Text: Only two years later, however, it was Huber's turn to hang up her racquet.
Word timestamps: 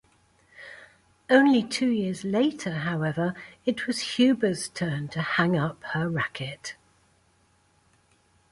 Only 1.29 1.61
two 1.61 1.91
years 1.91 2.23
later, 2.25 2.71
however, 2.71 3.35
it 3.65 3.85
was 3.85 4.15
Huber's 4.17 4.67
turn 4.67 5.09
to 5.09 5.21
hang 5.21 5.55
up 5.55 5.83
her 5.93 6.09
racquet. 6.09 6.75